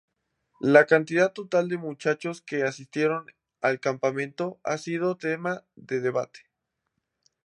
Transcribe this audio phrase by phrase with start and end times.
[0.61, 3.27] La cantidad total de muchachos que asistieron
[3.61, 6.39] al campamento ha sido tema de debate.